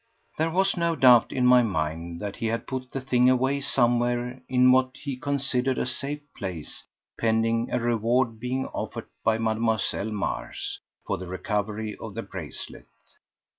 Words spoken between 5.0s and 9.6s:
considered a safe place pending a reward being offered by